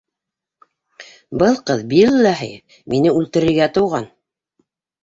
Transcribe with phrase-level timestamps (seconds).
[1.43, 2.51] Был ҡыҙ, биллаһи,
[2.95, 4.15] мине үлтерергә тыуған!